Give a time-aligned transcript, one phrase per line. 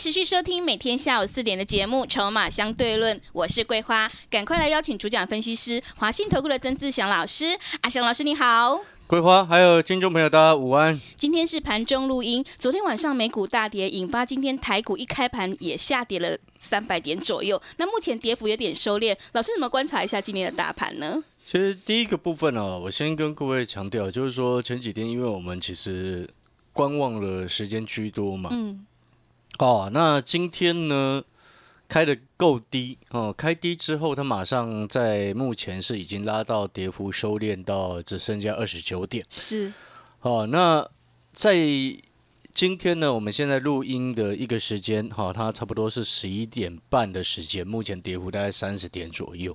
[0.00, 7.44] 持续收听每天下午四点的节目《筹码相对论》，我是桂花，赶快来邀请主讲分析师华信投顾的曾志祥老师。
[7.82, 10.98] 阿祥老师你好，桂花还有听众朋友大家午安。
[11.16, 17.60] 今天是盘中录音，昨天晚上美股大跌，引发今天台股一开盘也下跌了三百点左右。
[17.76, 21.22] 那目前跌幅有点收敛，老师怎么观察一下今天的大盘呢？
[21.44, 26.26] 其实第一个部分呢、我先跟各位强调，就是说前几天因为我们其实
[26.72, 28.86] 观望了时间居多嘛，嗯，
[29.60, 31.22] 哦，那今天呢
[31.86, 39.22] 开的够低哦，开低之后，它马上在目前是已经拉到跌幅收敛到只剩下二十九点。
[39.28, 39.70] 是，
[40.22, 40.88] 哦，那
[41.34, 41.54] 在
[42.54, 49.54] 今天呢，我们现在录音的一个时间，哈、它差不多是十一点半的时间，目前跌幅大概三十点左右。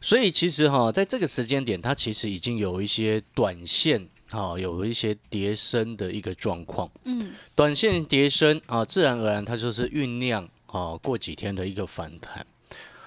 [0.00, 6.90] 所以其实哈、在这个时间点，它其实已经有一些短线哈、有一些跌升的一个状况。
[7.04, 12.46] 嗯，短线跌升啊，自然而然它就是酝酿啊过几天的一个反弹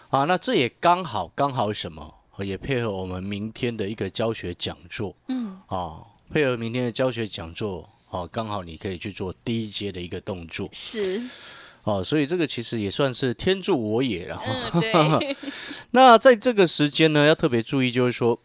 [0.10, 0.24] 啊。
[0.24, 2.02] 那这也刚好刚好什么？
[2.02, 5.14] 啊也配合我们明天的一个教学讲座。
[5.28, 10.70] 嗯，啊，配合明天的教学讲座，哦、刚好你可以去做第一阶的一个动作。
[10.72, 11.22] 是，
[11.84, 14.42] 哦，所以这个其实也算是天助我也了。
[14.46, 15.36] 嗯， 对，
[15.92, 18.40] 那在这个时间呢，要特别注意，就是说，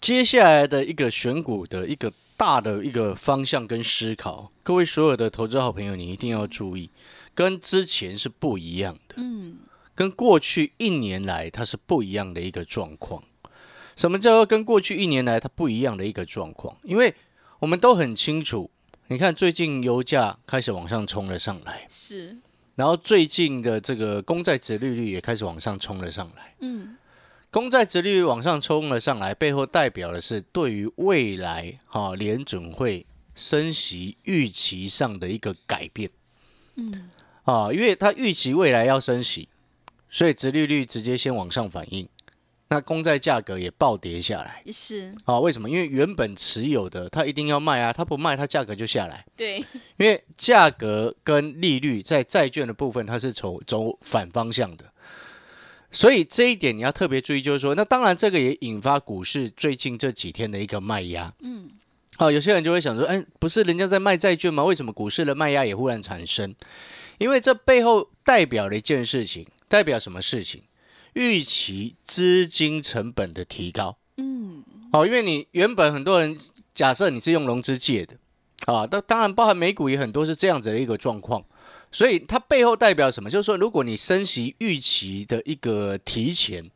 [0.00, 6.90] 接下来的一个选股的一个大的一个方向跟思考，各位所有的投资好朋友，你一定要注意，
[7.34, 9.58] 跟之前是不一样的，嗯，
[9.94, 13.22] 跟过去一年来它是不一样的一个状况。
[13.94, 16.76] 什么叫做跟过去一年来它不一样的一个状况？
[16.82, 17.14] 因为
[17.58, 18.70] 我们都很清楚，
[19.08, 21.86] 你看最近油价开始往上冲了上来。
[21.88, 22.36] 是，
[22.74, 26.96] 然后最近的这个公债殖利率也开始往上冲了上来，嗯，
[27.52, 33.04] 公债殖利率往上冲了上来，背后代表的是对于未来哈、联准会
[33.34, 36.08] 升息预期上的一个改变，
[36.76, 37.10] 嗯，
[37.44, 39.50] 啊，因为它预期未来要升息，
[40.08, 42.08] 所以殖利率直接先往上反应，
[42.68, 45.38] 那公债价格也暴跌下来是，啊？
[45.38, 45.68] 为什么？
[45.68, 49.26] 因为原本持有的它一定要卖啊，它不卖它价格就下来。
[49.36, 49.58] 对，
[49.98, 54.90] 因为价格跟利率在债券的部分，它是走走反方向的，
[55.92, 61.32] 所以这一点你要特别注意，就是说，那当然这个也引发股市最近这几天的一个卖压。
[61.40, 61.70] 嗯，
[62.16, 64.64] 好、有些人就会想说，哎，不是人家在卖债券吗？
[64.64, 66.54] 为什么股市的卖压也忽然产生？
[67.18, 70.62] 因为这背后代表了一件事情，代表什么事情？
[71.12, 73.98] 预期资金成本的提高。
[74.16, 76.36] 嗯，哦，因为你原本很多人
[76.74, 78.16] 假设你是用融资借的，
[78.64, 81.44] 啊，当当然包含美股也很多是这样子的一个状况，
[81.92, 83.30] 所以它背后代表什么？
[83.30, 86.70] 就是说，如果你升息预期的一个提前，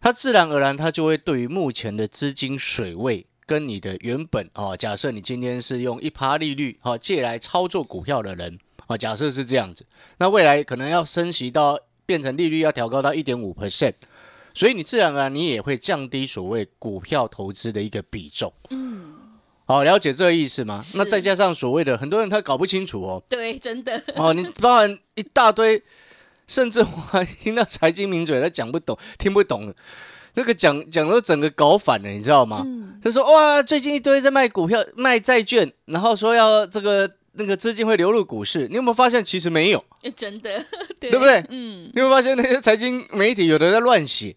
[0.00, 9.84] 它自然而然它就会对于目前的资金水位跟你的原本哦，假设你今天是用一趴利率哦借来操作股票的人啊，假设是这样子，
[10.18, 13.94] 那未来可能要升息到变成利率要调高到一点五 percent。
[14.54, 18.52] 所以你自然而然你也会降低所谓股票投资的一个比重。
[19.68, 20.80] 好，了解这个意思吗？
[20.96, 25.82] 那再加上所谓的很多人他搞不清楚哦，对，真的，哦，你包含一大堆，
[26.46, 29.74] 甚至我还听到财经名嘴他讲不懂、听不懂，
[30.32, 32.62] 那个讲讲都整个搞反了，你知道吗？
[32.64, 39.84] 嗯，他说哇，最近一堆在卖股票、卖债券，然后说要这个那个资金会流入股市，你有没有发现其实没有？
[40.16, 40.64] 真的，
[40.98, 41.44] 对，对不对？
[41.50, 44.34] 嗯，你有没有发现那些财经媒体有的在乱写？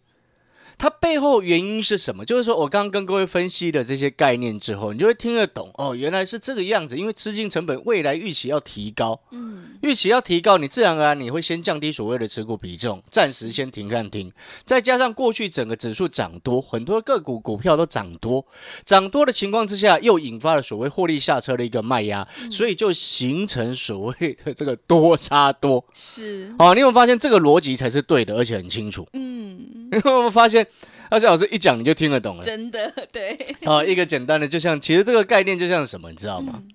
[0.82, 2.26] 它背后原因是什么？
[2.26, 6.98] 就是说我刚刚跟各位分析的这些概念之后，你就会听得懂哦，原来是这个样子。
[6.98, 14.34] 因为资金成本未来预期要提高，嗯，预期要提高，你自然而然你会先降低所谓的持股比重，暂时先停看停。
[14.66, 18.44] 再加上过去整个指数涨多，很多个股股票都涨多，
[18.84, 25.86] 涨多的情况之下，又引发了所谓获利下车的一个卖压，所以就形成所谓的这个多杀多。
[25.94, 29.08] 是，哦，你有没有发现这个逻辑才是对的，而且很清楚？
[29.14, 30.66] 嗯，你有没有发现，
[31.10, 32.44] 而且老师一讲你就听得懂了？
[32.44, 36.54] 真的，对，哦，一个简单的，就像其实这个概念就像什么，你知道吗？
[36.56, 36.72] 嗯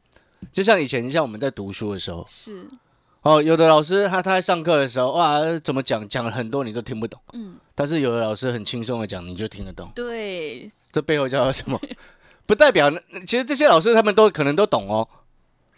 [0.53, 2.67] 就像以前像我们在读书的时候，是，
[3.23, 11.79] 哦，有的老师他他在上课的时候，哇，怎么讲讲了很多你都听不懂，嗯，但是有的老师很轻松的讲，你就听得懂，对，这背后叫做什么？
[12.47, 12.91] 不代表
[13.27, 15.07] 其实这些老师他们都可能都懂哦，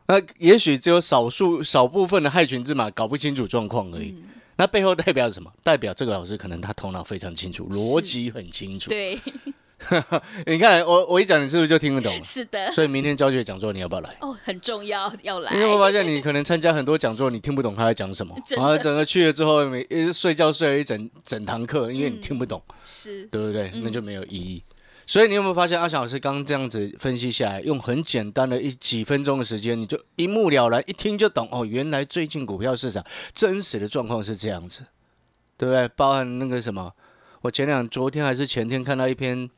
[0.07, 4.15] 那也许只有少数少部分的害群之马搞不清楚状况而已。
[4.59, 5.51] 那背后代表什么？
[5.63, 8.91] 代表这个老师可能他头脑非常清楚，逻辑很清楚。
[8.91, 9.17] 对，
[10.47, 12.13] 你看我我一讲，你是不是就听得懂？
[12.25, 12.71] 是的。
[12.73, 14.17] 所以明天教学讲座你要不要来？
[14.21, 15.55] 哦，很重要，要来。
[15.55, 23.71] 你有没有发现，你可能参加很多讲座，你听不懂他在讲什么，然后整个去了之后，每睡觉睡了一整整堂课，因为你听不懂，是对不对？
[23.77, 24.63] 那就没有意义。
[25.09, 31.65] 所以你有没有发现，阿翔老师刚刚这样子分析下来，用很简单的一几分钟的时间，你就一目了然，一听就懂哦。
[31.65, 33.03] 原来最近股票市场
[33.33, 34.85] 真实的状况是这样子，
[35.57, 35.89] 对不对？
[35.97, 36.93] 包含那个什么，
[37.41, 39.49] 我前两昨天还是前天看到一篇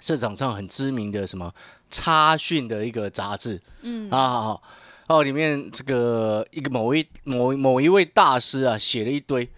[0.00, 1.54] 市场上很知名的什么
[1.88, 4.58] 差讯的一个杂志，嗯啊，
[5.06, 9.48] 哦，里面这个一个某一某某一位大师啊写了一堆。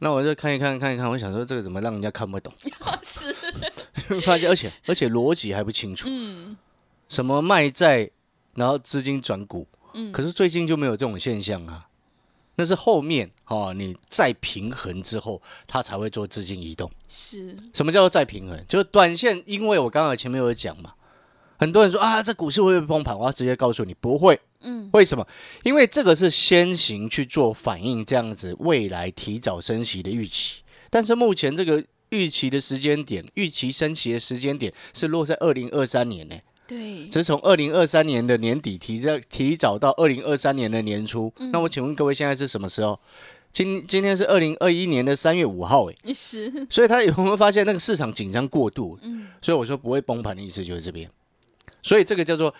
[0.00, 2.52] 那我就看一看，看一看，我想说这个怎么让人家看不懂？
[3.02, 3.32] 是，
[4.24, 6.08] 发现而且而且逻辑还不清楚。
[6.10, 6.56] 嗯，
[7.08, 8.10] 什么卖债，
[8.54, 9.66] 然后资金转股。
[9.94, 11.86] 嗯，可是最近就没有这种现象啊。
[12.56, 16.90] 那是后面哦，你再平衡之后，它才会做资金移动。
[17.08, 18.64] 是，什么叫做再平衡？
[18.68, 20.94] 就是短线，因为我刚刚前面有讲嘛，
[21.58, 23.18] 很多人说啊，这股市会不会崩盘？
[23.18, 24.38] 我要直接告诉你，不会。
[24.62, 25.26] 嗯，为什么？
[25.62, 30.62] 因为这个是先行去做反应，这样子未来提早升息的预期。
[30.90, 36.36] 但是目前这个预期的时间点，预期升息的时间点是落在二零二三年呢。
[36.66, 41.32] 对，只是从二零二三年的年底提在提早到二零二三年的年初。
[41.52, 43.00] 那我请问各位，现在是什么时候？
[43.52, 46.66] 今今天是二零二一年的三月五号，哎， 是。
[46.68, 48.98] 所以他有没有发现那个市场紧张过度？
[49.02, 51.10] 嗯，所以我说不会崩盘的意思就是这边。
[51.82, 52.54] 所以这个叫做。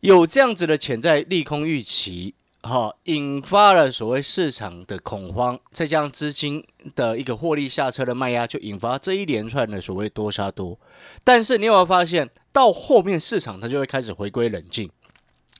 [0.00, 6.64] 有这样子的潜在利空预期，哈，引发了所谓市场的恐慌，再加上资金
[6.94, 10.78] 的一个获利下车的卖压，就引发这一连串的所谓多杀多。
[11.24, 14.88] 但是你有没有发现，到后面市场它就会开始回归冷静？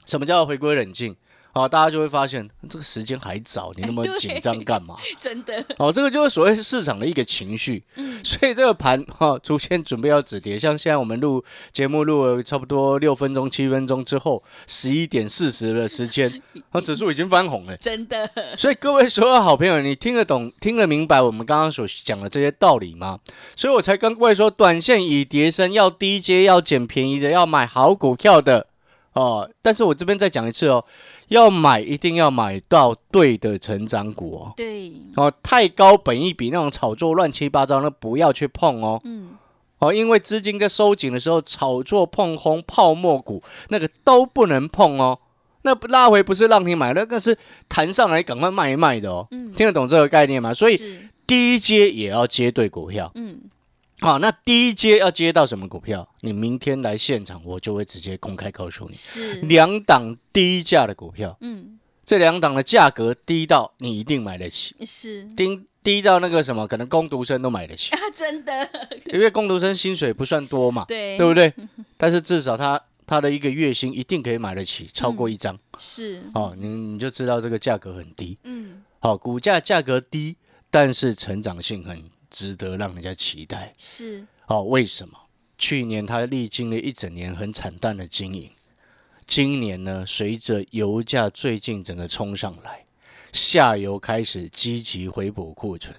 [0.07, 1.17] 什么叫回归冷静？
[1.59, 4.97] 哦，大家就会发现这个时间还早，你那么紧张干嘛？
[5.19, 7.83] 真的哦，这个就是所谓市场的一个情绪。
[7.97, 10.59] 嗯，所以这个盘哈，出现准备要止跌。
[10.59, 16.41] 像现在我们录节目录了差不多六分钟、七分钟之后，十一点四十的时间，
[16.71, 17.77] 啊，指数已经翻红了。
[17.83, 18.31] 真的。
[18.57, 23.19] 所以各位所有好朋友，你听得懂、听得明白我们刚刚所讲的这些道理吗？
[23.57, 28.68] 所以我才跟各位说，短线以跌升，要低阶，要捡便宜的，要买好股票的。
[29.19, 30.85] 哦，但是我这边再讲一次哦，
[31.27, 34.53] 要买一定要买到对的成长股哦。
[34.57, 34.93] 对。
[35.17, 39.01] 哦，太高本一比那种炒作乱七八糟，那不要去碰哦。
[39.03, 39.31] 嗯。
[39.81, 45.19] 哦，因为资金在收紧的时候，炒作碰空泡沫股那个都不能碰哦。
[45.63, 47.37] 那拉回不是让你买，那个是
[47.69, 49.27] 弹上来赶快卖一卖的哦。
[49.33, 49.53] 嗯。
[49.53, 50.55] 听得懂这个概念吗？
[50.55, 50.79] 所以
[51.27, 53.11] 第一阶也要接对股票。
[53.17, 53.41] 嗯。
[54.01, 56.09] 好，那第一阶要接到什么股票？
[56.21, 61.37] 你明天来现场，我就会直接公开告诉你，是两档低价的股票。
[61.41, 67.99] 嗯，这两档的价格低到你一定买得起，是低低到那个什么，可能工读生都买得起啊！
[68.15, 68.71] 真的，
[69.07, 71.53] 因为工读生薪水不算多嘛，对对不对？
[71.97, 78.39] 但是至少他他的一个月薪一定可以买得起，超过一张是哦，你你就知道这个价格很低。
[78.45, 80.37] 嗯，好，股价价格低，
[80.71, 82.01] 但是成长性很。
[82.31, 84.63] 值得让人家期待是哦？
[84.65, 85.19] 为什么？
[85.57, 88.51] 去年它历经了一整年很惨淡的经营，
[89.27, 92.85] 今年呢，随着油价最近整个冲上来，
[93.33, 95.95] 下游开始积极回补库存，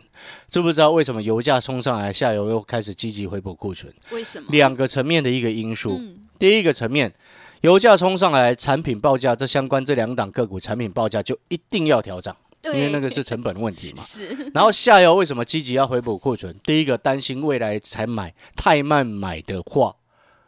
[0.47, 3.93] 知不知道为什么油价冲上来，下游又开始积极回补库存？
[4.11, 4.47] 为什么？
[4.49, 6.01] 两个层面的一个因素。
[6.39, 7.13] 第一个层面，
[7.61, 12.37] 油价冲上来，产品报价这相关这两档个股产品报价就一定要调涨。
[12.73, 14.51] 因为那个是成本问题嘛， 是。
[14.53, 16.55] 然后下游为什么积极要回补库存？
[16.63, 19.95] 第一个担心未来才买太慢买的话，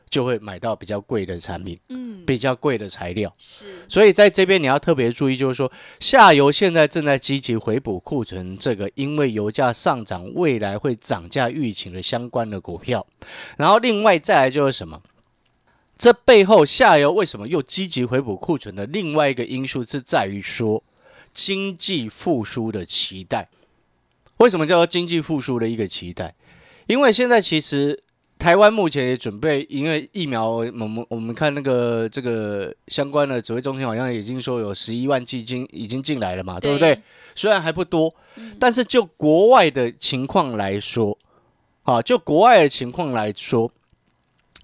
[0.10, 3.34] 就会买到比较贵的产品，嗯，比较贵的材料。
[3.38, 3.86] 是。
[3.88, 13.06] 所以在这边你要特别注意，就是说下游现在正在积极回补库存，这个因为油价上涨，未来会涨价预期的相关的股票。
[13.58, 15.02] 然后另外再来就是什么？
[15.98, 20.84] 这背后下游为什么又积极回补库存的另外一个因素是在于说。
[21.34, 23.50] 经济复苏的期待，
[24.38, 26.34] 为什么叫做经济复苏的一个期待？
[26.88, 28.02] 因为现在其实
[28.38, 37.00] 台湾目前也准备，因为疫苗，我们我们看那个这个相关的指挥中心好像已经说有十一万剂金已经进来了嘛，对不对？
[37.36, 38.14] 虽然还不多，
[38.60, 41.18] 但是就国外的情况来说，
[41.84, 43.72] 啊，就国外的情况来说，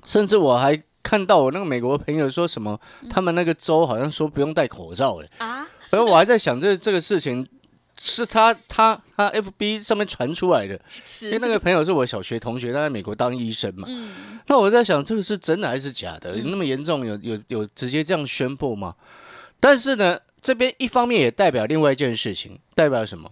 [0.03, 2.77] 甚至我还看到我那个美国朋友说什么，
[3.09, 5.65] 他们那个州好像说不用戴口罩了啊。
[5.91, 7.47] 而我还在想，这这个事情
[7.99, 10.79] 是他他他 FB 上面传出来的，
[11.23, 13.87] 因为那个朋友是我小学同学，他在美国当医生嘛。
[13.89, 16.37] 嗯那我在想，这个是真的还是假的？
[16.37, 17.05] 有那么严重？
[17.05, 18.95] 有有有直接这样宣布吗？
[19.59, 23.31] 但是呢，这边一方面也代表另外一件事情，代表什么？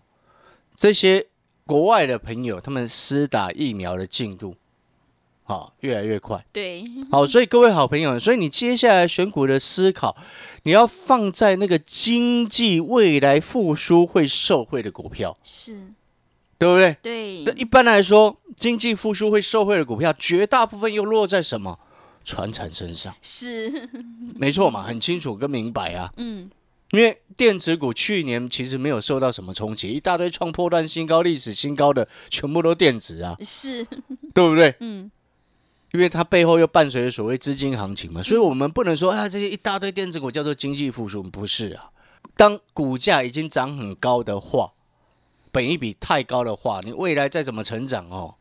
[0.76, 1.26] 这些
[1.66, 4.58] 国外的朋友他们施打疫苗的进度，
[5.46, 6.46] 啊，越来越快。
[6.52, 10.16] 对好，所以各位好朋友，所以你接下来选股的思考，
[10.64, 15.76] 你要放在那个经济未来复苏会受惠的股票，是，
[16.58, 16.98] 对不对？
[17.02, 21.80] 对那一般来说，经济复苏会受惠的股票，绝大部分又落在什么？
[22.24, 23.88] 船产身上，是
[24.36, 26.12] 没错嘛，很清楚跟明白啊。
[26.18, 26.50] 嗯
[26.92, 33.84] 因为电子股去年其实没有受到什么冲击，一大堆创破断新高、历史新高的，全部都电子啊，是
[34.34, 34.74] 对不对？
[34.80, 35.12] 嗯
[35.96, 41.90] 因为它背后又伴随着所谓资金行情嘛，所以我们不能说啊，这些一大堆电子股叫做经济复苏，不是啊。
[42.36, 44.74] 当股价已经涨很高的话，
[45.54, 48.36] 本一比太高的话，你未来再怎么成长哦，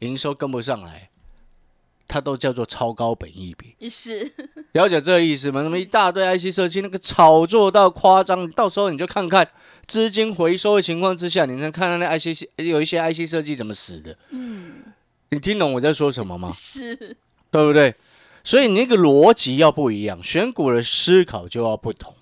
[0.00, 1.08] 营收跟不上来，
[2.08, 3.76] 它都叫做超高本一比。
[3.88, 4.32] 是
[4.72, 5.62] 了解这个意思吗？
[5.62, 9.48] 那么一大堆 IC 设计那个炒作到夸张，到时候你就看看
[9.86, 14.18] 资金回收的情况之下，你能看到那 IC 有一些 IC 设计怎么死的。
[14.30, 14.39] 嗯
[15.30, 16.50] 你听懂我在说什么吗？
[16.54, 16.94] 是
[17.50, 17.94] 对不对？
[18.44, 22.14] 所以你那个逻辑要不一样，选股的思考就要不同。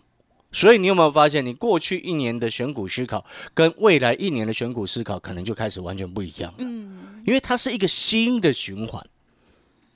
[0.50, 6.56] 所以你有没有发现，你过去一年的选股思考跟未来一年的选股思考，可能就开始完全不一样了？
[6.60, 9.04] 嗯因为它是一个新的循环。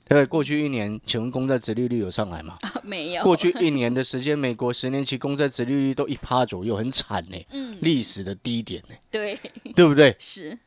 [0.07, 2.55] 对过去一年，请问公债殖利率有上来吗？
[2.83, 9.39] 没有过去一年的时间，美国十年期公债殖利率都一趴左右，很惨呢，嗯历史的低点呢，对
[9.75, 10.15] 对不对？
[10.19, 10.57] 是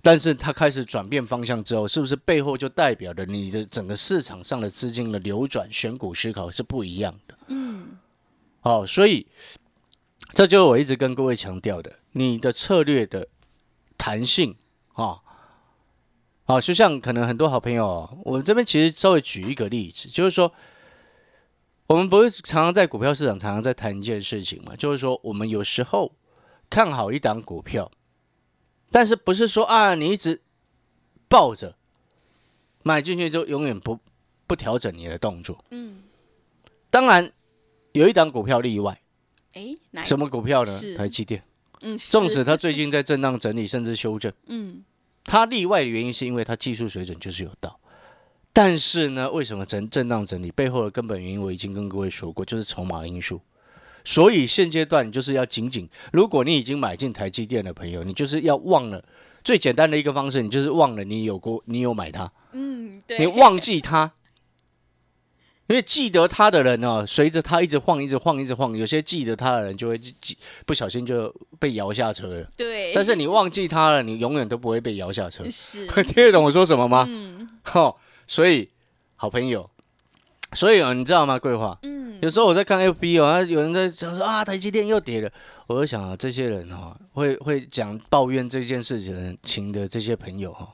[0.00, 7.34] 但是它开始转变方向之后，是不是背后就代表着你的整个市场上的资金的流转、选股思考是不一样的？
[7.48, 7.96] 嗯
[8.62, 9.26] 哦，所以
[10.30, 13.28] 这就是我一直跟各位强调的，你的策略的
[13.96, 14.54] 弹性
[14.94, 15.20] 啊。
[16.44, 20.50] 好，就像可能很多好朋友哦，我这边其实稍微举一个例子，就是说，
[21.86, 26.10] 我们不是常常在股票市场常常在谈一件事情嘛，就是说，我们有时候
[26.70, 27.90] 看好一档股票，
[28.90, 30.40] 但是不是说啊，你一直
[31.28, 31.76] 抱着
[32.82, 33.98] 买进去就永远不
[34.46, 35.64] 不调整你的动作。
[35.70, 36.02] 嗯
[36.90, 37.32] 当然，
[37.92, 39.00] 有一档股票例外，
[39.52, 39.76] 哎
[40.06, 40.96] 什么股票呢是？
[40.96, 41.42] 台积电。
[41.80, 44.82] 嗯纵使它最近在震荡整理，甚至修正，嗯
[45.22, 47.78] 它例外的原因是因为它技术水准就是有道。
[48.52, 53.40] 但是呢，为什么震震荡整理背后的根本原因，我已经跟各位说过，就是筹码因素。
[54.04, 59.04] 所以现阶段你就是要紧紧，如果你已经买进台积电的朋友，你就是要忘了
[59.44, 64.12] 最简单的一个方式，你就是忘了你有过，你有买它，嗯对你忘记它。
[65.68, 72.48] 因为记得他的人呢、随着它一直晃，一直晃，一直晃，有些记得他的人就会记，不小心就被摇下车了。
[72.56, 75.44] 对但是你忘记他了，你永远都不会被摇下车。
[75.50, 77.04] 是 听得懂我说什么吗？
[77.06, 77.94] 嗯哈、
[78.26, 78.70] 所以
[79.16, 79.68] 好朋友，
[80.54, 81.38] 所以啊，你知道吗？
[81.38, 85.30] 桂花，嗯有时候我在看 FB 哦，啊有人在讲说啊，台积电又跌了，
[85.66, 90.68] 我就想啊，这些人哈、会会讲抱怨这件事情情的这些朋友哈、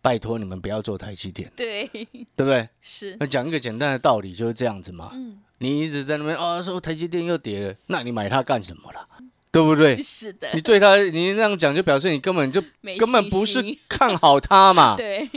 [0.00, 2.06] 拜托你们不要做台积电，对对
[2.36, 2.68] 不对？
[2.80, 5.10] 是那讲一个简单的道理就是这样子嘛。
[5.14, 9.06] 嗯你一直在那边啊说台积电又跌了，那你买它干什么啦？
[9.50, 9.96] 对不对？
[10.02, 12.60] 是的你对它，你那样讲就表示你根本就
[12.98, 14.96] 根本不是看好它嘛。
[14.98, 15.30] 对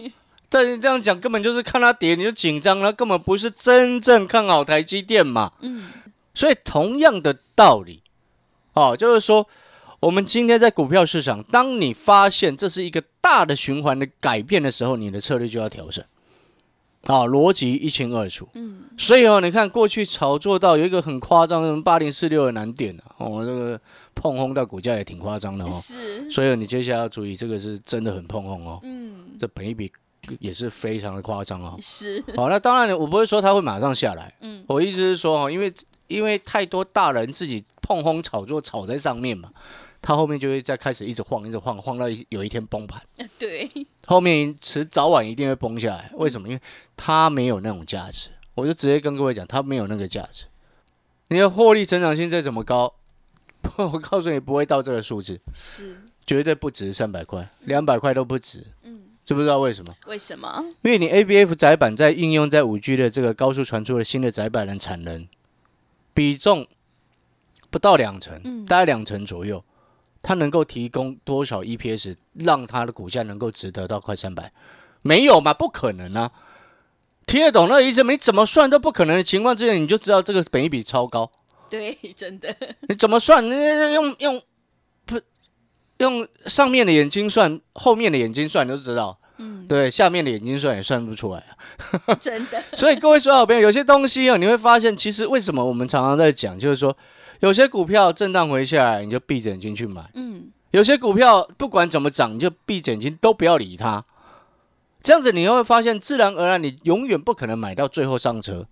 [0.50, 5.52] 但是这样讲根本就是看它跌你就紧张了，根本不是真正看好台积电嘛。
[5.62, 5.90] 嗯
[6.34, 8.04] 所以同样的道理，
[8.74, 9.48] 哦，就是说，
[10.00, 16.06] 我们今天在股票市场，当你发现这是一个大的循环的改变的时候，你的策略就要调整。
[17.06, 18.48] 啊、逻辑一清二楚。
[18.54, 23.80] 嗯所以哦，你看过去炒作到有一个很夸张的八零四六的难点啊，哦，这个
[24.14, 25.72] 碰轰到股价也挺夸张的哦。
[25.72, 29.92] 是所以你接下来要注意，这个是真的很碰轰哦，嗯这本一笔
[30.40, 31.78] 也是非常的夸张哦。
[31.82, 35.74] 是好，那当然我不会说它会马上下来，嗯我意思是说哦，因为
[36.08, 39.52] 因为太多大人自己碰轰炒作炒在上面嘛，
[40.02, 43.02] 他后面就会再开始一直晃，一直晃，晃到有一天崩盘，
[43.38, 43.70] 对
[44.06, 46.12] 后面迟早晚一定会崩下来。
[46.16, 46.48] 为什么？
[46.48, 46.62] 因为
[46.96, 48.30] 它没有那种价值。
[48.56, 50.46] 我就直接跟各位讲，它没有那个价值。
[51.28, 52.94] 你的获利成长性再怎么高，
[53.78, 58.66] 我告诉你不会到这个数字，是绝对不值三百块，两百块都不值。
[58.84, 59.94] 嗯知不知道为什么？
[60.06, 65.28] 为什么因为你 ABF 载板在应用在五 G 的这个高速传输的新的窄板的产能
[66.14, 66.66] 比重
[67.70, 69.62] 不到两成，嗯大概两成左右，
[70.22, 74.54] 它能够提供多少 EPS 让它的股价能够值得到快三百？
[75.02, 75.54] 没有嘛？
[75.54, 76.32] 不可能啊！
[77.26, 78.14] 听得懂那个意思吗？
[78.14, 81.30] 你怎么算都不可能的情况之下，你就知道这个本一比超高。
[81.70, 82.56] 对真的
[82.88, 83.44] 你怎么算？
[83.44, 83.52] 你
[83.94, 84.42] 用用
[85.98, 89.20] 用上面的眼睛算，后面的眼睛算，你都知道。
[89.40, 92.16] 嗯，对，下面的眼睛算也算不出来啊。
[92.20, 96.98] 真的，所以各位所有朋友，有些东西啊，你会发现，其实为什么我们常常在讲，就是说，
[97.42, 104.04] 有些股票震荡回下来，你就闭着眼睛去买；嗯，有些股票不管怎么涨，你就闭着眼睛都不要理它。
[105.04, 108.66] 这样子你会发现，自然而然你永远不可能买到最后上车，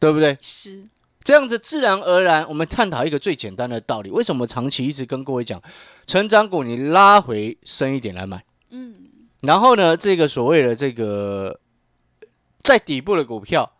[0.00, 0.36] 对不对？
[0.42, 0.88] 是，
[1.26, 5.60] 这样子自然而然，我们探讨一个最简单的道理：为什么长期一直跟各位讲，
[6.06, 8.44] 成长股你拉回深一点来买？
[8.70, 8.94] 嗯，
[9.40, 11.58] 然后呢，这个所谓的这个
[12.62, 13.72] 在底部的股票，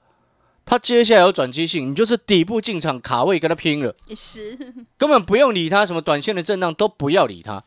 [0.65, 4.59] 它接下来有转机性，你就是底部进场卡位跟它拼了，是，
[4.99, 7.63] 根本不用理它，什么短线的震荡都不要理它。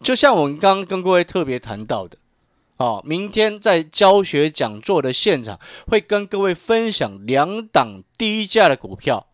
[0.00, 2.18] 就像我们刚刚跟各位特别谈到的，
[2.76, 9.28] 哦，明天在教学讲座的现场会跟各位分享两档低价的股票，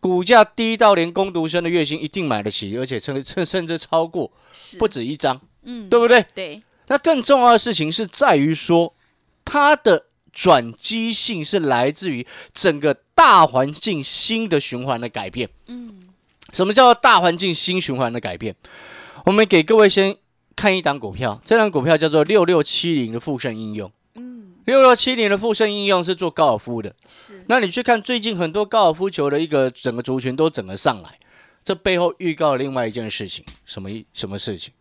[0.00, 4.32] 股价低到连工读生的月薪一定买得起，而且甚甚甚至超过，
[4.78, 6.26] 不止一张，嗯，对不对？
[6.34, 8.94] 对，那更重要的事情是在于说，
[9.44, 15.48] 它的转机性是来自于整个大环境新的循环的改变。
[15.66, 16.08] 嗯，
[16.52, 18.56] 什么叫做大环境新循环的改变？
[19.24, 20.16] 我们给各位先
[20.58, 23.92] 看一档股票，这档股票叫做六六七零的富盛应用。
[24.16, 31.20] 嗯，六六七零的富盛应用是做高尔夫的，是，那你去看最近很多高尔夫球的一个整个族群都整个上来，
[31.62, 34.74] 这背后预告另外一件事情，什么一什么事情？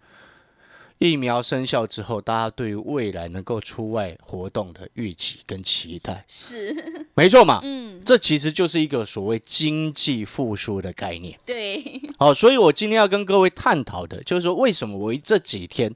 [1.00, 7.60] 疫苗生效之后，大家对于未来能够出外活动的预期跟期待，是，没错嘛？
[7.64, 11.40] 嗯，这其实就是一个所谓经济复苏的概念。
[11.46, 15.94] 对，好，所以我今天要跟各位探讨的，就是说为什么我这几天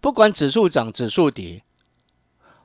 [0.00, 1.62] 不管指数涨、指数跌，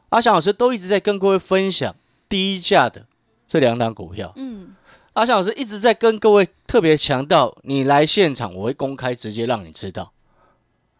[0.10, 1.96] 阿翔老师都一直在跟各位分享
[2.27, 3.06] 低价的
[3.46, 4.34] 这两档股票。
[4.38, 4.74] 嗯，
[5.13, 10.13] 阿翔老师一直在跟各位特别强调，你来现场我会公开直接让你知道，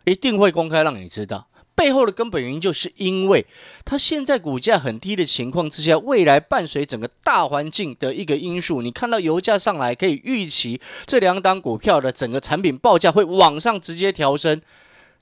[0.06, 1.48] 一定会公开让你知道。
[1.76, 3.46] 背后的根本原因，就是因为
[3.84, 14.62] 它现在股价很低的情况之下，未来伴随整个大环境的一个因素，你看到油价上来，可以预期这两档股票的整个产品报价会往上直接调升。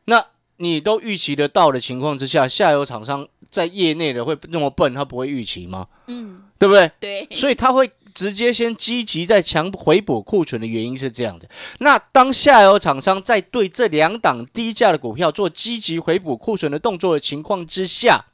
[0.06, 0.24] 那
[0.58, 5.88] 你都预期得到的情况之下，下游厂商在业内的会那么笨，他不会预期吗？
[6.06, 6.92] 嗯，对不对？
[7.00, 11.48] 对，所以他会直接先积极在强回补库存的原因是这样的。
[11.80, 18.26] 那当下游厂商在对这两档低价的股票做积极回补库存的动作的情况之下，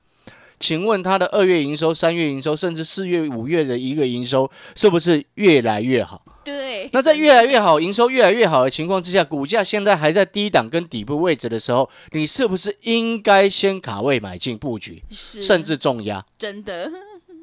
[0.59, 6.21] 请问它的二月营收、三月营收，甚至四月、五月的一个营收，是不是越来越好？
[6.43, 16.25] 对，那在越来越好、营收越来越好的情况之下，股价现在还在低档跟底部位置的时候，你是不是应该先卡位买进布局，是，甚至重压？
[16.39, 16.89] 真的，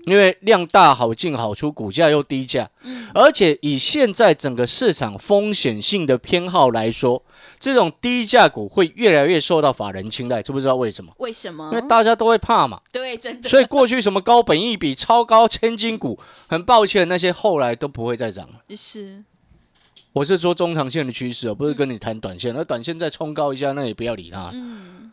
[0.06, 2.70] 因为量大好进好出，股价又低价，
[3.12, 7.24] 而且以现在整个市场风险性的偏好来说，
[7.58, 11.12] 这种低价股会越来越受到法人青睐，知不知道为什么？
[11.18, 11.88] 为什么因为？
[11.88, 16.16] 大家都会怕嘛，对，真的，所以过去什么高本益比、超高千金股，
[16.46, 18.62] 很抱歉，那些后来都不会再涨了。
[18.76, 19.24] 是，
[20.12, 22.54] 我是说中长线的趋势哦，不是跟你谈短线。
[22.54, 24.50] 那短线再冲高一下，那也不要理它。
[24.54, 25.10] 嗯，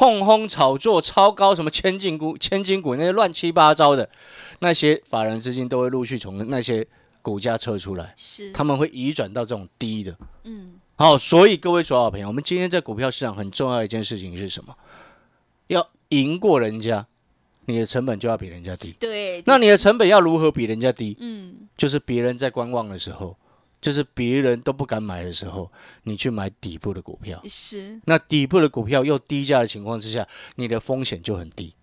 [0.00, 4.08] 碰轰炒作超高，什么千金股、 千金股那些乱七八糟的，
[4.60, 6.86] 那些法人资金都会陆续从那些
[7.20, 10.16] 股价撤出来，是，他们会移转到这种低的。
[10.44, 14.74] 嗯，好，所以各位所有朋友，我们今天在股票市场很重要的一件事情是什么？
[15.66, 17.06] 要赢过人家，
[17.66, 18.92] 你的成本就要比人家低。
[18.98, 21.14] 对，那你的成本要如何比人家低？
[21.20, 23.36] 嗯，就是别人在观望的时候，
[23.80, 25.70] 就是别人都不敢买的时候，
[26.02, 27.40] 你去买底部的股票。
[27.48, 31.74] 是，那底部的股票又低价的情况之下，你的风险就很低，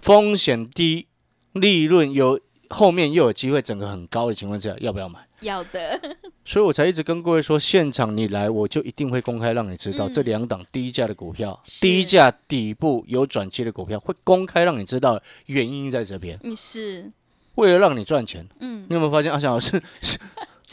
[0.00, 1.06] 风险低，
[1.52, 5.20] 利润有后面又有机会整个很高的情况之下，要不要买？
[5.42, 6.00] 要的，
[6.46, 10.12] 所以我才一直跟各位说，现场你来，我就一定会公开让你知道、嗯。
[10.12, 17.12] 这两档低价的股票，低价底部有转机的股票，会公开让你知道原因在这边，你是，
[17.56, 18.48] 为了让你赚钱。
[18.60, 19.80] 嗯，你有没有发现阿翔老师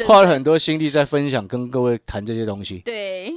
[0.05, 2.79] 花了很多心力在分享，跟各位谈这些东西？
[2.79, 3.31] 对，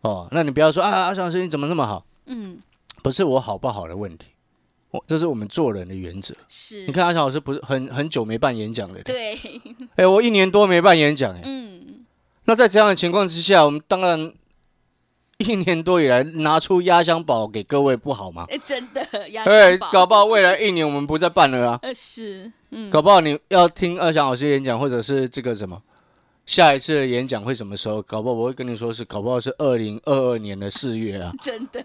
[0.00, 2.04] 哦，那你不要说啊，阿翔老师你怎么那么好？
[2.26, 2.58] 嗯，
[3.02, 4.26] 不是我好不好的问题，
[4.90, 6.34] 我这是我们做人的原则。
[6.48, 9.00] 是，你，看阿翔老师不是很很久没办演讲了？
[9.04, 9.38] 对，
[9.94, 12.04] 哎、我一年多没办演讲哎、嗯，
[12.46, 14.32] 那在这样的情况之下，我们当然
[15.38, 18.46] 一年多以来拿出压箱宝给各位不好吗？
[18.48, 21.78] 哎，真的，压哎、箱宝，搞不好未来一年我们不再办了啊！
[21.82, 25.82] 呃，是，嗯，搞不好你要听二翔老师演讲，或者是这个什么
[26.46, 28.00] 下一次的演讲会什么时候？
[28.00, 31.32] 搞不好我会跟你说是，搞不好是二零二二年的四月啊！
[31.42, 31.82] 真的，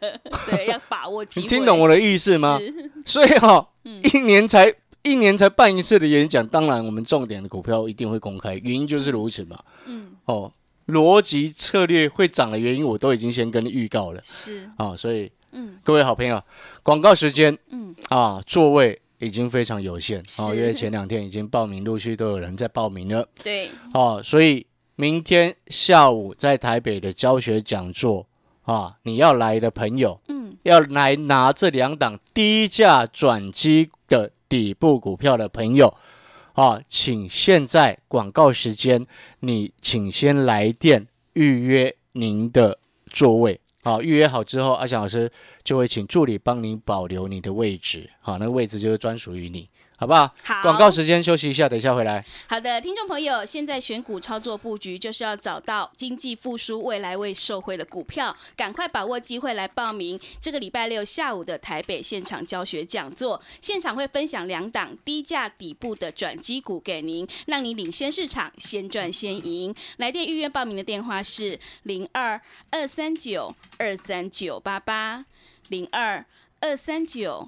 [0.49, 2.57] 对，要把握机你，听懂我的意思吗？
[3.05, 9.59] 所以哈、嗯一年才一年才办一次的演讲，当然我们重点的股票一定会公开，原因就是如此嘛。
[9.87, 10.51] 嗯，哦，
[10.87, 14.21] 逻辑策略会涨的原因，我都已经先跟你预告了。
[14.23, 14.95] 是，啊。
[14.95, 15.77] 所以嗯。
[15.83, 16.41] 各位好朋友，
[16.83, 23.27] 广告时间嗯，啊，座位已经非常有限啊，因为前两天已经报名，陆续都有人在报名了。
[23.43, 24.65] 对，哦，所以
[24.95, 28.27] 明天下午在台北的教学讲座
[28.63, 35.93] 啊，你要来的朋友，嗯，要来拿这两档低价转机的底部股票的朋友
[36.53, 39.05] 啊，请现在广告时间，
[39.39, 43.59] 你请先来电预约您的座位。
[43.83, 45.31] 好，预约好之后，阿翔老师
[45.63, 48.09] 就会请助理帮您保留你的位置。
[48.19, 49.67] 好，那个位置就是专属于你，
[50.01, 50.33] 好不好？
[50.43, 52.25] 好广告时间休息一下，等一下回来。
[52.47, 63.39] 好的，听众朋友，现在选股操作布局就是要找到经济复苏、未来未受惠的股票，赶快把握机会来报名这个礼拜六下午的台北现场教学讲座。
[63.61, 69.75] 现场会分享两档低价底部的转机股给您，让你领先市场，先赚先赢。
[69.97, 75.25] 来电预约报名的电话是零二二三九二三九八八
[75.67, 76.25] 零二
[76.59, 77.47] 二三九。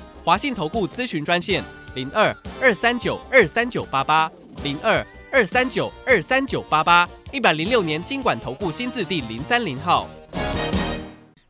[0.23, 1.63] 华信投顾咨询专线
[1.95, 4.31] 零二二三九二三九八八
[4.63, 10.07] 零二二三九二三九八八，一百零六年经管投顾新字第零三零号。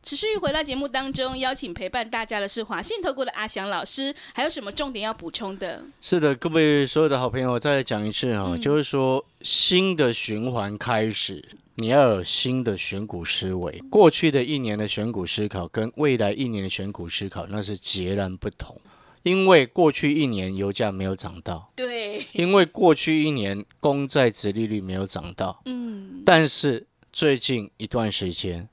[0.02, 5.84] 持续回到节目当中，邀请陪伴大家的是华信投顾的阿翔老师，还有什么重点要补充的？
[6.00, 11.44] 是的，各位所有的好朋友，再讲一次啊、嗯就是说新的循环开始，
[11.76, 13.82] 你要有新的选股思维。
[13.90, 18.80] 过去的一年的选股思考跟未来一年的选股思考那是截然不同，
[19.22, 28.68] 因为过去一年油价没有涨到， 对，因为过去一年公债殖利率没有涨到，嗯，但是最近一段时间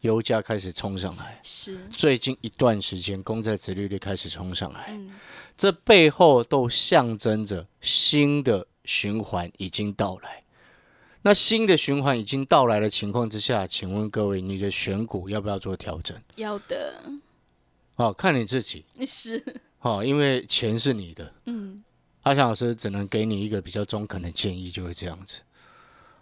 [0.00, 4.86] 油价开始冲上来，是，最近一段时间公债殖利率开始冲上来。
[4.90, 5.10] 嗯，
[5.56, 10.41] 这背后都象征着新的循环已经到来。
[11.22, 16.20] 那新的循环已经到来的情况之下，请问各位，你的选股要不要做调整？
[16.36, 17.02] 要的，
[17.96, 19.42] 哦，看你自己是，
[19.80, 21.32] 哦，因为钱是你的。
[21.46, 21.82] 嗯，
[22.22, 25.42] 阿翔老师只能给你一个比较中肯的建议，就会这样子。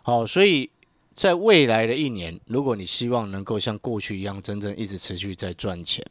[0.03, 0.71] 好、所以
[1.15, 6.05] 在未来的一年，如果你希望能够像过去一样，真正一直持续在赚钱，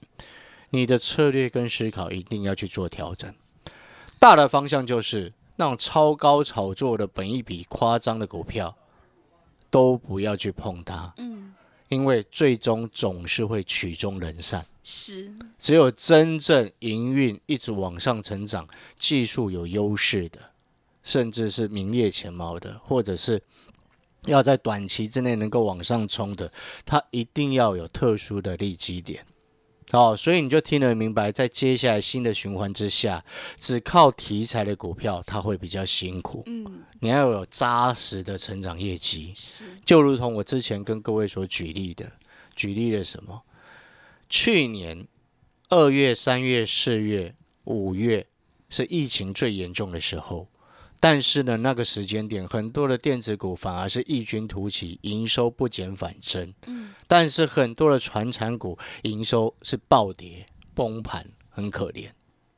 [0.72, 3.32] 你的策略跟思考一定要去做调整。
[4.18, 8.74] 大的方向就是那种超高炒作的、本一笔夸张的股票，
[9.70, 11.54] 都不要去碰它，嗯，
[11.90, 14.66] 因为最终总是会曲终人散。
[14.86, 18.66] 是，只有真正营运一直往上成长、
[18.98, 20.40] 技术有优势的，
[21.04, 23.42] 甚至是名列前茅的，或者是
[24.28, 26.50] 要在短期之内能够往上冲的，
[26.86, 29.26] 它一定要有特殊的利基点。
[29.92, 33.26] 哦，所以你就听得明白，在接下来新的循环之下，
[33.58, 36.44] 只靠题材的股票，它会比较辛苦。
[36.46, 42.12] 嗯，你要有扎实的成长业绩，是，就如同我之前跟各位所举例的，
[42.56, 43.42] 举例了什么？
[44.30, 45.08] 去年
[45.70, 48.28] 二月、三月、四月、五月
[48.70, 50.48] 是疫情最严重的时候，
[51.00, 56.54] 但是呢，那个时间点，很多的电子股反而是异军突起，营收不减反增。
[56.68, 62.10] 嗯，但是很多的传产股营收是暴跌、崩盘，很可怜。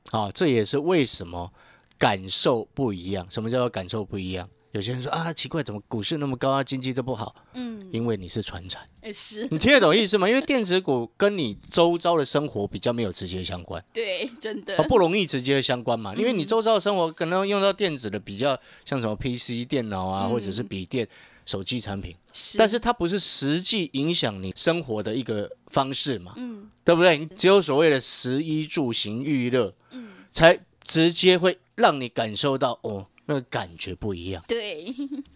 [0.09, 1.53] 啊，这也是为什么
[1.97, 3.25] 感受不一样。
[3.29, 4.49] 什么叫做感受不一样？
[4.71, 7.35] 有些人说啊，奇怪，怎么股市那么高啊，经济都不好？
[7.53, 10.29] 嗯，因为你是传产，呃是，你听得懂意思吗？
[10.29, 14.77] 因为电子股跟你周遭的生活比较没有直接相关，对，真的。
[14.77, 16.15] 啊，，不容易直接相关嘛。
[16.15, 20.29] 因为你嗯周遭的生活可能用到电子的比较像什么 PC 电脑啊，嗯。
[20.31, 21.05] 或者是笔电、
[21.45, 27.17] 手机产品，是，但是它不是实际影响你生活的一个方式嘛，嗯，对不对？
[27.17, 34.43] 你只有所谓的食衣住行娱乐，嗯，才直接会让你感受到哦，那个感觉不一样。
[34.47, 34.85] 对，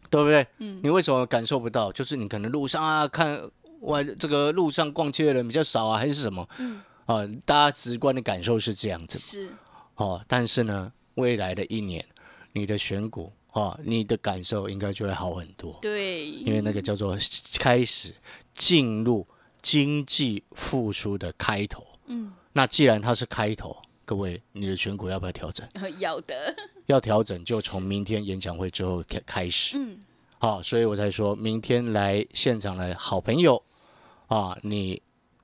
[0.10, 0.46] 对不对？
[0.60, 1.92] 嗯你为什么感受不到？
[1.92, 3.42] 就是你可能路上啊，看
[3.82, 6.48] 外这个路上逛街的人比较少啊，还是什么？
[6.60, 9.50] 嗯，啊，大家直观的感受是这样子是，
[9.96, 10.24] 哦。
[10.28, 12.04] 但是呢，未来的一年，
[12.54, 17.18] 你的选股哦，你的感受应该就会好很多，对，因为那个叫做
[17.60, 18.14] 开始
[18.54, 19.26] 进入
[19.62, 21.86] 经济复苏的开头。
[22.08, 25.68] 嗯，那既然它是开头，各位，你的选股要不要调整？
[26.00, 29.78] 要的， 要调整就从明天演讲会之后开开始。
[29.78, 29.98] 嗯，
[30.38, 33.62] 好、所以我才说明天来现场的好朋友
[34.28, 35.02] 啊，你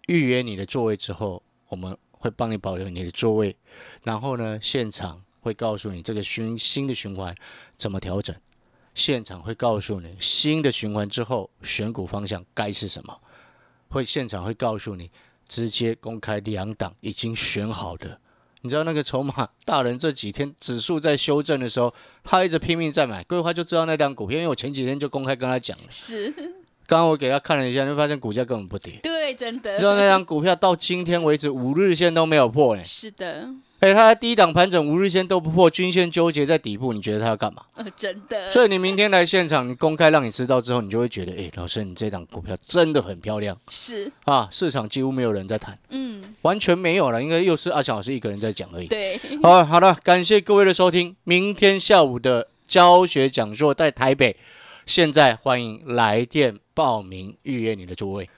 [0.08, 3.56] 预约你的座位之后，我们会帮你保留你的座位，
[4.04, 7.36] 然后呢，现场会告诉你这个循新的循环
[7.76, 8.36] 怎么调整，
[8.94, 13.20] 现场会告诉你新的循环之后选股方向该是什么，
[13.90, 15.10] 会现场会告诉你
[15.48, 18.22] 直接公开两档已经选好的。
[18.62, 21.94] 你知道那个筹码大人这几天指数在修正的时候，
[22.24, 25.84] 他一直拼命在买，桂花就知道那张股票，因为我前几天就公开跟他讲了。
[25.90, 26.32] 是，
[26.86, 29.00] 刚刚我给他看了一下，就发现股价根本不跌。
[29.02, 33.48] 对，真的你知道那张股票到今天为止五日线都没有破呢，是的，
[33.82, 37.64] 哎，它第一档盘整五日线都不破，均线纠结在底部，你觉得它要干嘛？
[37.74, 44.48] 呃，真的，所以你明天来现场，你公开让你知道之后，你就会觉得，哎，老师，你这档股票真的很漂亮是，啊！
[44.52, 48.86] 市场几乎没有人在谈，嗯，完全没有了，应该又是阿强老师一个人在讲而已。
[48.86, 51.16] 对，好，好的，感谢各位的收听。
[51.24, 54.38] 明天下午的教学讲座在台北，
[54.86, 58.30] 现在欢迎来电报名预约你的座位。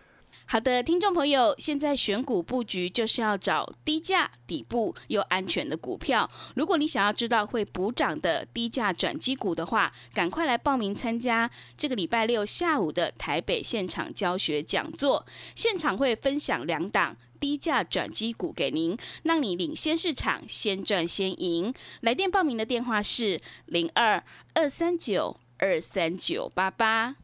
[0.54, 6.30] 好的，听众朋友，现在选股布局就是要找低价、底部又安全的股票。
[6.56, 15.26] 如果你想要知道会补涨的低价转机股的话，赶快来报名参加这个礼拜六下午的台北现场教学讲座。
[15.56, 17.18] 现场会分享两档。
[17.40, 21.74] 低价转机股给您，让你领先市场，先赚先赢。
[22.02, 27.16] 来电报名的电话是零二二三九二三九八八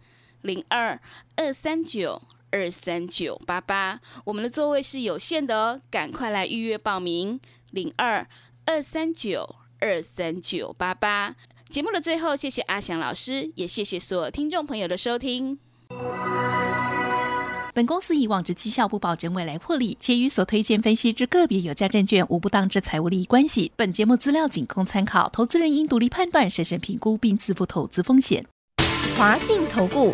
[0.41, 0.99] 零二
[1.35, 2.23] 二三九。
[2.51, 7.39] 二三九八八，我们的座位是有限的哦，赶快来预约报名，
[7.71, 8.27] 零二
[8.65, 11.35] 二三九二三九八八。
[11.69, 15.59] 节目的最后，谢谢阿翔老师，也谢谢所有听众朋友的收听。
[17.75, 23.71] 本公司以往之绩效不保证未来获利，且与所推荐分析之个别有价证券无不当之财务利益关系。
[23.75, 28.45] 本节目资料仅供参考，投资人应独立判断、审慎评估并自负投资风险。
[29.15, 30.13] 华信投顾